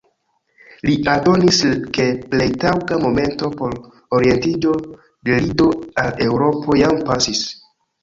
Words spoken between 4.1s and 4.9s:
orientiĝo